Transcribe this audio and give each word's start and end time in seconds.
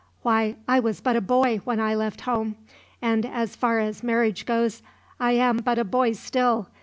"Why, 0.23 0.55
I 0.67 0.79
was 0.79 0.99
but 0.99 1.15
a 1.15 1.21
boy 1.21 1.57
when 1.57 1.79
I 1.79 1.93
left 1.93 2.21
home; 2.21 2.55
and 3.03 3.23
as 3.23 3.55
far 3.55 3.77
as 3.77 4.01
marriage 4.01 4.47
goes, 4.47 4.81
I 5.19 5.33
am 5.33 5.57
but 5.57 5.77
a 5.77 5.83
boy 5.83 6.13
still. 6.13 6.69